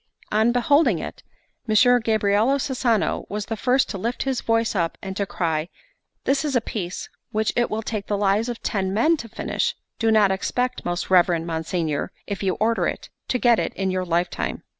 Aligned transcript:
On 0.31 0.51
beholding 0.51 0.97
it, 0.97 1.21
Messer 1.67 1.99
Gabriel 1.99 2.47
Cesano 2.57 3.23
was 3.29 3.45
the 3.45 3.55
first 3.55 3.87
to 3.89 3.99
lift 3.99 4.23
his 4.23 4.41
voice 4.41 4.73
up, 4.73 4.97
and 4.99 5.15
to 5.15 5.27
cry: 5.27 5.69
"This 6.23 6.43
is 6.43 6.55
a 6.55 6.59
piece 6.59 7.07
which 7.31 7.53
it 7.55 7.69
will 7.69 7.83
take 7.83 8.07
the 8.07 8.17
lives 8.17 8.49
of 8.49 8.63
ten 8.63 8.95
men 8.95 9.15
to 9.17 9.29
finish: 9.29 9.75
do 9.99 10.09
not 10.09 10.31
expect, 10.31 10.85
most 10.85 11.11
reverend 11.11 11.45
monsignor, 11.45 12.11
if 12.25 12.41
you 12.41 12.55
order 12.55 12.87
it, 12.87 13.09
to 13.27 13.37
get 13.37 13.59
it 13.59 13.75
in 13.75 13.91
your 13.91 14.03
lifetime. 14.03 14.63